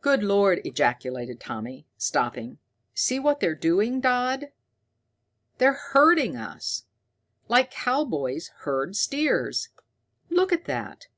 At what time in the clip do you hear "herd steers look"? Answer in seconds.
8.60-10.50